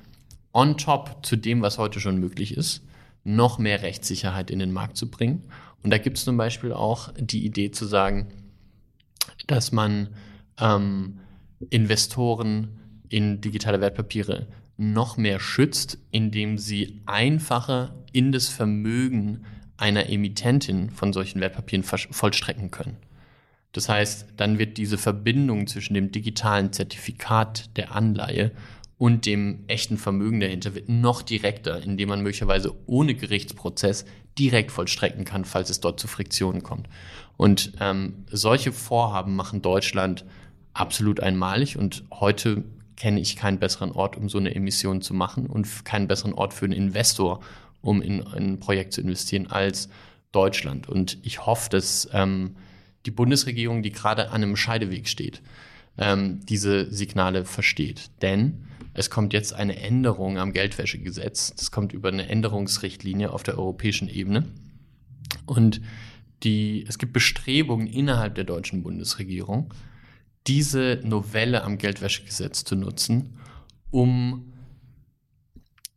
[0.53, 2.83] on top zu dem, was heute schon möglich ist,
[3.23, 5.43] noch mehr Rechtssicherheit in den Markt zu bringen.
[5.83, 8.27] Und da gibt es zum Beispiel auch die Idee zu sagen,
[9.47, 10.09] dass man
[10.59, 11.19] ähm,
[11.69, 19.43] Investoren in digitale Wertpapiere noch mehr schützt, indem sie einfacher in das Vermögen
[19.81, 22.97] einer Emittentin von solchen Wertpapieren vollstrecken können.
[23.71, 28.51] Das heißt, dann wird diese Verbindung zwischen dem digitalen Zertifikat der Anleihe
[28.97, 34.05] und dem echten Vermögen dahinter wird noch direkter, indem man möglicherweise ohne Gerichtsprozess
[34.37, 36.87] direkt vollstrecken kann, falls es dort zu Friktionen kommt.
[37.37, 40.25] Und ähm, solche Vorhaben machen Deutschland
[40.73, 42.63] absolut einmalig und heute
[42.95, 46.53] kenne ich keinen besseren Ort, um so eine Emission zu machen und keinen besseren Ort
[46.53, 47.39] für einen Investor,
[47.81, 49.89] um in, in ein Projekt zu investieren als
[50.31, 50.87] Deutschland.
[50.87, 52.55] Und ich hoffe, dass ähm,
[53.05, 55.41] die Bundesregierung, die gerade an einem Scheideweg steht,
[55.97, 58.11] ähm, diese Signale versteht.
[58.21, 61.53] Denn es kommt jetzt eine Änderung am Geldwäschegesetz.
[61.55, 64.47] Das kommt über eine Änderungsrichtlinie auf der europäischen Ebene.
[65.45, 65.81] Und
[66.43, 69.73] die, es gibt Bestrebungen innerhalb der deutschen Bundesregierung,
[70.47, 73.37] diese Novelle am Geldwäschegesetz zu nutzen,
[73.91, 74.53] um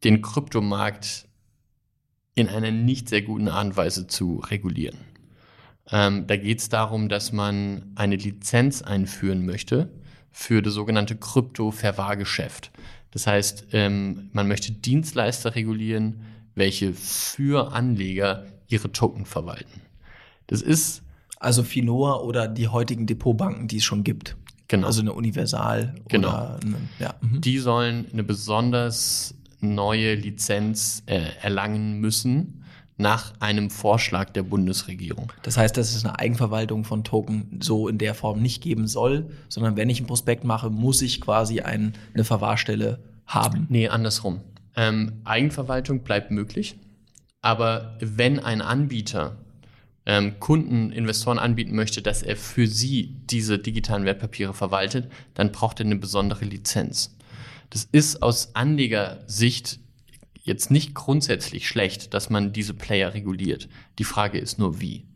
[0.05, 1.27] den Kryptomarkt
[2.35, 4.99] in einer nicht sehr guten Art und Weise zu regulieren.
[5.91, 9.91] Ähm, da geht es darum, dass man eine Lizenz einführen möchte
[10.33, 12.71] für das sogenannte Krypto-Verwahrgeschäft.
[13.11, 16.23] Das heißt, ähm, man möchte Dienstleister regulieren,
[16.55, 19.83] welche für Anleger ihre Token verwalten.
[20.47, 21.03] Das ist
[21.39, 24.37] also Finoa oder die heutigen Depotbanken, die es schon gibt.
[24.69, 24.87] Genau.
[24.87, 25.95] Also eine Universal.
[26.09, 26.57] Genau.
[26.63, 27.15] Eine, ja.
[27.21, 27.41] mhm.
[27.41, 32.65] Die sollen eine besonders neue Lizenz äh, erlangen müssen
[32.97, 35.33] nach einem Vorschlag der Bundesregierung.
[35.43, 39.31] Das heißt, dass es eine Eigenverwaltung von Token so in der Form nicht geben soll,
[39.49, 43.67] sondern wenn ich ein Prospekt mache, muss ich quasi ein, eine Verwahrstelle haben.
[43.69, 44.41] Nee, andersrum.
[44.77, 46.77] Ähm, Eigenverwaltung bleibt möglich,
[47.43, 49.39] aber wenn ein Anbieter
[50.07, 55.81] ähm, Kunden, Investoren anbieten möchte, dass er für sie diese digitalen Wertpapiere verwaltet, dann braucht
[55.81, 57.17] er eine besondere Lizenz.
[57.75, 59.81] Das ist aus Anlegersicht
[60.45, 63.69] jetzt nicht grundsätzlich schlecht, dass man diese Player reguliert.
[63.99, 65.09] Die Frage ist nur wie.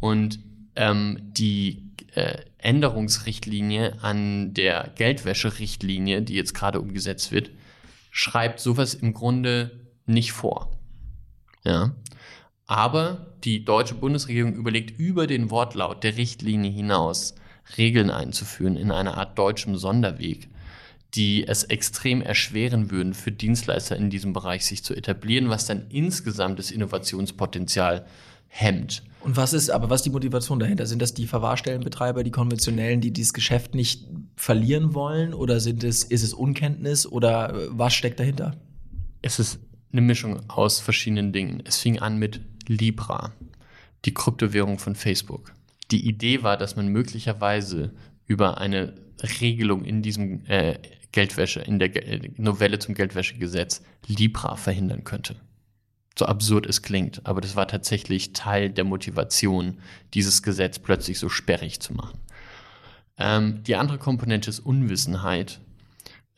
[0.00, 0.38] Und
[0.76, 7.50] ähm, die äh, Änderungsrichtlinie an der Geldwäscherichtlinie, die jetzt gerade umgesetzt wird,
[8.10, 10.70] schreibt sowas im Grunde nicht vor.
[11.64, 11.94] Ja.
[12.64, 17.34] Aber die deutsche Bundesregierung überlegt über den Wortlaut der Richtlinie hinaus
[17.76, 20.48] Regeln einzuführen in einer Art deutschem Sonderweg,
[21.14, 25.86] die es extrem erschweren würden für Dienstleister in diesem Bereich sich zu etablieren, was dann
[25.88, 28.06] insgesamt das Innovationspotenzial
[28.48, 29.02] hemmt.
[29.20, 30.86] Und was ist, aber was ist die Motivation dahinter?
[30.86, 35.34] Sind das die Verwahrstellenbetreiber, die konventionellen, die dieses Geschäft nicht verlieren wollen?
[35.34, 38.56] Oder sind es, ist es Unkenntnis oder äh, was steckt dahinter?
[39.20, 39.58] Es ist
[39.92, 41.62] eine Mischung aus verschiedenen Dingen.
[41.64, 43.32] Es fing an mit Libra,
[44.04, 45.52] die Kryptowährung von Facebook.
[45.90, 47.92] Die Idee war, dass man möglicherweise
[48.26, 48.94] über eine
[49.40, 50.78] Regelung in diesem äh,
[51.12, 55.36] Geldwäsche, in der Ge Novelle zum Geldwäschegesetz Libra verhindern könnte.
[56.18, 59.78] So absurd es klingt, aber das war tatsächlich Teil der Motivation,
[60.12, 62.18] dieses Gesetz plötzlich so sperrig zu machen.
[63.16, 65.60] Ähm, die andere Komponente ist Unwissenheit.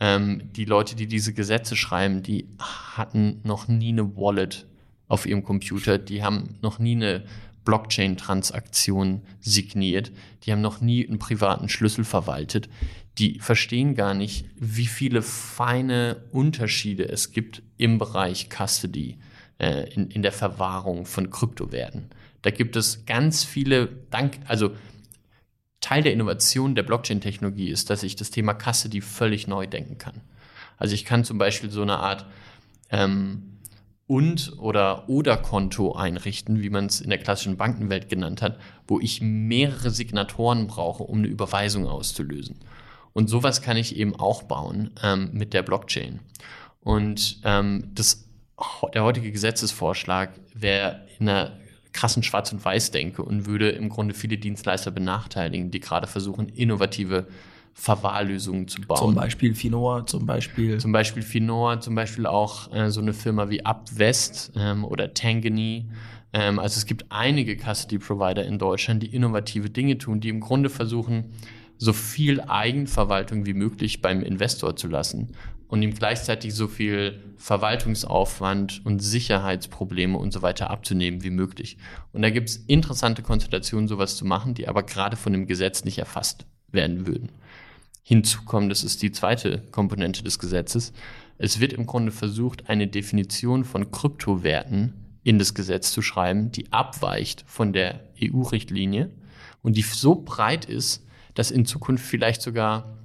[0.01, 4.67] Ähm, die Leute, die diese Gesetze schreiben, die hatten noch nie eine Wallet
[5.09, 7.25] auf ihrem Computer, die haben noch nie eine
[7.64, 12.68] Blockchain-Transaktion signiert, die haben noch nie einen privaten Schlüssel verwaltet,
[13.18, 19.18] die verstehen gar nicht, wie viele feine Unterschiede es gibt im Bereich Custody,
[19.59, 22.11] äh, in, in der Verwahrung von Kryptowerten.
[22.40, 24.75] Da gibt es ganz viele, Dank, also
[25.81, 30.20] Teil der Innovation der Blockchain-Technologie ist, dass ich das Thema Custody völlig neu denken kann.
[30.79, 32.27] Also ich kann zum Beispiel so eine Art
[32.90, 33.52] ähm,
[34.07, 39.01] und oder oder Konto einrichten, wie man es in der klassischen Bankenwelt genannt hat, wo
[39.01, 42.59] ich mehrere Signatoren brauche, um eine Überweisung auszulösen.
[43.12, 46.21] Und sowas kann ich eben auch bauen ähm, mit der Blockchain.
[46.81, 48.29] Und ähm, das,
[48.95, 51.53] der heutige Gesetzesvorschlag wäre in einer
[51.93, 57.27] krassen Schwarz- und Weiß-Denke und würde im Grunde viele Dienstleister benachteiligen, die gerade versuchen, innovative
[57.75, 58.99] Verwahrlösungen zu bauen.
[58.99, 60.79] Zum Beispiel Finoa, zum Beispiel.
[60.79, 65.89] Zum Beispiel Finoa, zum Beispiel auch äh, so eine Firma wie UpWest ähm, oder Tangany.
[66.33, 70.71] Ähm, also es gibt einige Custody-Provider in Deutschland, die innovative Dinge tun, die im Grunde
[70.71, 71.33] versuchen,
[71.79, 75.33] so viel Eigenverwaltung wie möglich beim Investor zu lassen
[75.67, 81.79] und ihm gleichzeitig so viel Verwaltungsaufwand und Sicherheitsprobleme und so weiter abzunehmen wie möglich.
[82.13, 85.85] Und da gibt es interessante Konstellationen, sowas zu machen, die aber gerade von dem Gesetz
[85.85, 87.31] nicht erfasst werden würden
[88.03, 88.69] hinzukommen.
[88.69, 90.93] Das ist die zweite Komponente des Gesetzes.
[91.38, 96.73] Es wird im Grunde versucht, eine Definition von Kryptowerten in das Gesetz zu schreiben, die
[96.73, 99.11] abweicht von der EU-Richtlinie
[99.62, 102.99] und die so breit ist, dass in Zukunft vielleicht sogar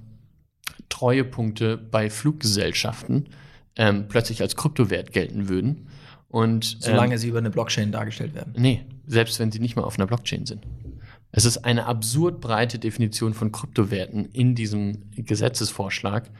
[0.88, 3.28] Treuepunkte bei Fluggesellschaften
[3.76, 5.88] ähm, plötzlich als Kryptowert gelten würden.
[6.28, 8.52] Und, ähm, Solange sie über eine Blockchain dargestellt werden.
[8.56, 10.66] Nee, selbst wenn sie nicht mal auf einer Blockchain sind.
[11.30, 16.30] Es ist eine absurd breite Definition von Kryptowerten in diesem Gesetzesvorschlag,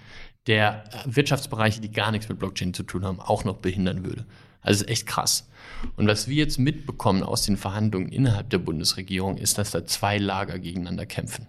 [0.46, 4.24] der Wirtschaftsbereiche, die gar nichts mit Blockchain zu tun haben, auch noch behindern würde.
[4.62, 5.48] Also ist echt krass.
[5.96, 10.18] Und was wir jetzt mitbekommen aus den Verhandlungen innerhalb der Bundesregierung, ist, dass da zwei
[10.18, 11.46] Lager gegeneinander kämpfen.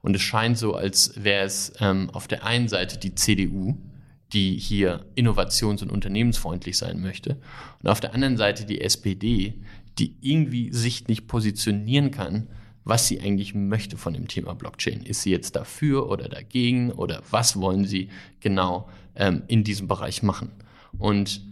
[0.00, 3.76] Und es scheint so, als wäre es ähm, auf der einen Seite die CDU,
[4.32, 7.36] die hier innovations- und unternehmensfreundlich sein möchte,
[7.82, 9.60] und auf der anderen Seite die SPD,
[9.98, 12.48] die irgendwie sich nicht positionieren kann,
[12.84, 15.02] was sie eigentlich möchte von dem Thema Blockchain.
[15.02, 18.08] Ist sie jetzt dafür oder dagegen oder was wollen sie
[18.40, 20.50] genau ähm, in diesem Bereich machen?
[20.98, 21.42] Und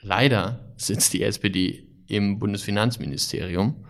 [0.00, 3.84] leider sitzt die SPD im Bundesfinanzministerium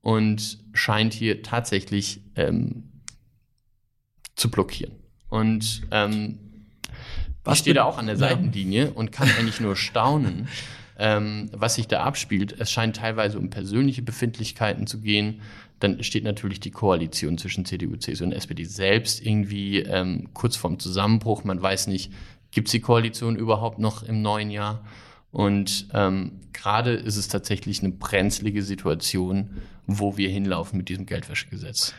[0.00, 2.84] und scheint hier tatsächlich ähm,
[4.36, 4.92] zu blockieren.
[5.28, 6.38] Und ähm,
[7.42, 10.48] Was ich stehe da auch an der Seitenlinie und kann eigentlich nur staunen,
[10.98, 12.54] ähm, was sich da abspielt.
[12.58, 15.40] Es scheint teilweise um persönliche Befindlichkeiten zu gehen.
[15.80, 20.78] Dann steht natürlich die Koalition zwischen CDU, CSU und SPD selbst irgendwie ähm, kurz vorm
[20.78, 21.44] Zusammenbruch.
[21.44, 22.12] Man weiß nicht,
[22.52, 24.84] gibt es die Koalition überhaupt noch im neuen Jahr?
[25.32, 29.50] Und ähm, gerade ist es tatsächlich eine brenzlige Situation,
[29.86, 31.92] wo wir hinlaufen mit diesem Geldwäschegesetz.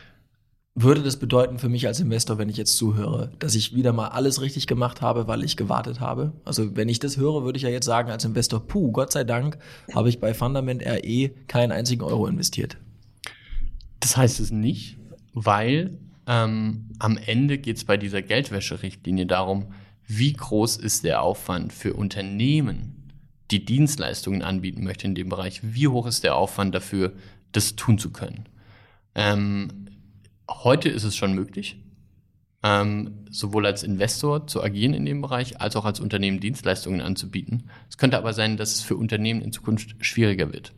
[0.78, 4.08] Würde das bedeuten für mich als Investor, wenn ich jetzt zuhöre, dass ich wieder mal
[4.08, 6.34] alles richtig gemacht habe, weil ich gewartet habe?
[6.44, 9.24] Also wenn ich das höre, würde ich ja jetzt sagen als Investor, puh, Gott sei
[9.24, 9.56] Dank
[9.94, 12.76] habe ich bei Fundament RE keinen einzigen Euro investiert.
[14.00, 14.98] Das heißt es nicht,
[15.32, 19.72] weil ähm, am Ende geht es bei dieser Geldwäscherichtlinie darum,
[20.06, 23.14] wie groß ist der Aufwand für Unternehmen,
[23.50, 27.14] die Dienstleistungen anbieten möchten in dem Bereich, wie hoch ist der Aufwand dafür,
[27.52, 28.44] das tun zu können.
[29.14, 29.85] Ähm,
[30.48, 31.76] Heute ist es schon möglich,
[32.62, 37.70] ähm, sowohl als Investor zu agieren in dem Bereich, als auch als Unternehmen Dienstleistungen anzubieten.
[37.88, 40.72] Es könnte aber sein, dass es für Unternehmen in Zukunft schwieriger wird.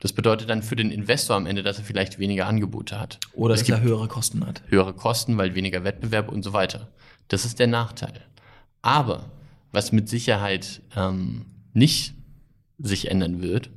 [0.00, 3.18] Das bedeutet dann für den Investor am Ende, dass er vielleicht weniger Angebote hat.
[3.32, 4.62] Oder es dass er höhere Kosten hat.
[4.68, 6.88] Höhere Kosten, weil weniger Wettbewerb und so weiter.
[7.28, 8.20] Das ist der Nachteil.
[8.82, 9.30] Aber
[9.72, 12.14] was mit Sicherheit ähm, nicht
[12.78, 13.70] sich ändern wird,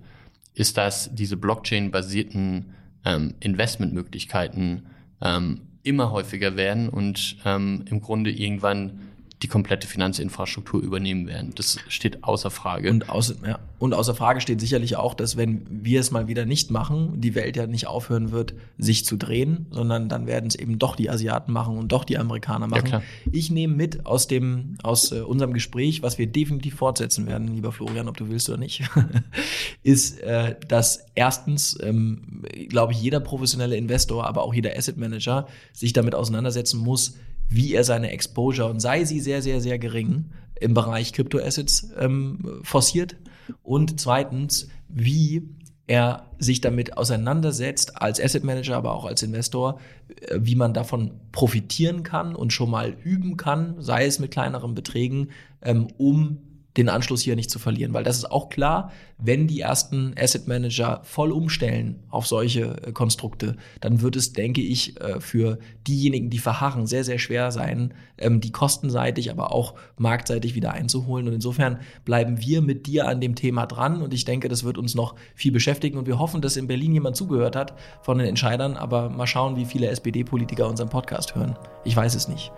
[0.53, 2.73] ist, dass diese Blockchain-basierten
[3.05, 4.87] ähm, Investmentmöglichkeiten
[5.21, 9.08] ähm, immer häufiger werden und ähm, im Grunde irgendwann
[9.41, 11.53] die komplette Finanzinfrastruktur übernehmen werden.
[11.55, 12.89] Das steht außer Frage.
[12.89, 13.59] Und, außer, ja.
[13.77, 17.35] und außer Frage steht sicherlich auch, dass wenn wir es mal wieder nicht machen, die
[17.35, 21.09] Welt ja nicht aufhören wird, sich zu drehen, sondern dann werden es eben doch die
[21.09, 22.89] Asiaten machen und doch die Amerikaner machen.
[22.91, 27.55] Ja, ich nehme mit aus dem aus äh, unserem Gespräch, was wir definitiv fortsetzen werden,
[27.55, 28.83] lieber Florian, ob du willst oder nicht,
[29.83, 35.47] ist, äh, dass erstens, ähm, glaube ich, jeder professionelle Investor, aber auch jeder Asset Manager
[35.71, 37.15] sich damit auseinandersetzen muss,
[37.49, 40.25] wie er seine Exposure, und sei sie sehr, sehr, sehr gering,
[40.59, 43.15] im Bereich Kryptoassets ähm, forciert.
[43.63, 45.49] Und zweitens, wie
[45.87, 49.79] er sich damit auseinandersetzt als Asset Manager, aber auch als Investor,
[50.27, 54.75] äh, wie man davon profitieren kann und schon mal üben kann, sei es mit kleineren
[54.75, 55.29] Beträgen,
[55.63, 56.37] ähm, um
[56.79, 57.93] den Anschluss hier nicht zu verlieren.
[57.93, 62.91] Weil das ist auch klar, wenn die ersten Asset Manager voll umstellen auf solche äh,
[62.91, 67.93] Konstrukte, dann wird es, denke ich, äh, für diejenigen, die verharren, sehr, sehr schwer sein,
[68.17, 71.27] ähm, die kostenseitig, aber auch marktseitig wieder einzuholen.
[71.27, 74.01] Und insofern bleiben wir mit dir an dem Thema dran.
[74.01, 75.97] Und ich denke, das wird uns noch viel beschäftigen.
[75.97, 78.77] Und wir hoffen, dass in Berlin jemand zugehört hat von den Entscheidern.
[78.77, 81.55] Aber mal schauen, wie viele SPD-Politiker unseren Podcast hören.
[81.83, 82.51] Ich weiß es nicht.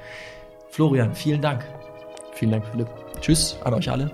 [0.70, 1.66] Florian, vielen Dank.
[2.34, 2.88] Vielen Dank, Philipp.
[3.22, 4.10] Tschüss an euch alle.